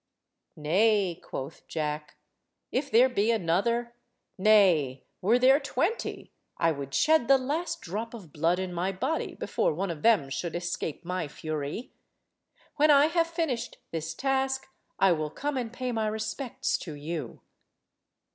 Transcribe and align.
"Nay," 0.55 1.21
quoth 1.23 1.67
Jack, 1.67 2.17
"if 2.71 2.89
there 2.89 3.07
be 3.07 3.29
another—nay, 3.29 5.03
were 5.21 5.37
there 5.37 5.59
twenty, 5.59 6.31
I 6.57 6.71
would 6.71 6.95
shed 6.95 7.27
the 7.27 7.37
last 7.37 7.81
drop 7.81 8.15
of 8.15 8.33
blood 8.33 8.57
in 8.57 8.73
my 8.73 8.91
body 8.91 9.35
before 9.35 9.75
one 9.75 9.91
of 9.91 10.01
them 10.01 10.31
should 10.31 10.55
escape 10.55 11.05
my 11.05 11.27
fury. 11.27 11.91
When 12.77 12.89
I 12.89 13.05
have 13.09 13.27
finished 13.27 13.77
this 13.91 14.15
task 14.15 14.65
I 14.97 15.11
will 15.11 15.29
come 15.29 15.55
and 15.55 15.71
pay 15.71 15.91
my 15.91 16.07
respects 16.07 16.79
to 16.79 16.93
you." 16.95 17.41